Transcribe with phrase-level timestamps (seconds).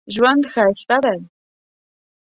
[0.13, 1.19] ژوند ښایسته دی